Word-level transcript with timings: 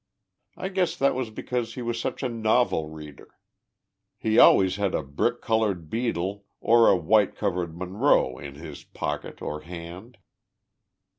1 0.55 0.73
guess 0.73 0.95
that 0.97 1.13
was 1.13 1.29
because 1.29 1.75
he 1.75 1.83
was 1.83 1.99
such 2.01 2.23
a 2.23 2.27
novel 2.27 2.89
reader. 2.89 3.37
He 4.17 4.39
always 4.39 4.77
had 4.77 4.95
a 4.95 5.03
brick 5.03 5.41
colored 5.43 5.81
4 5.81 5.85
Beadle' 5.89 6.45
or 6.59 6.87
a 6.89 6.95
white 6.97 7.35
covered 7.35 7.77
4 7.77 7.77
Munro' 7.87 8.35
in 8.39 8.55
his 8.55 8.83
pocket 8.83 9.43
or 9.43 9.61
hand. 9.61 10.17